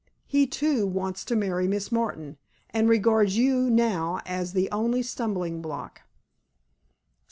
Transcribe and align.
He, 0.25 0.47
too, 0.47 0.87
wants 0.87 1.23
to 1.25 1.35
marry 1.35 1.67
Miss 1.67 1.91
Martin, 1.91 2.39
and 2.71 2.89
regards 2.89 3.37
you 3.37 3.69
now 3.69 4.19
as 4.25 4.53
the 4.53 4.67
only 4.71 5.03
stumbling 5.03 5.61
block." 5.61 6.01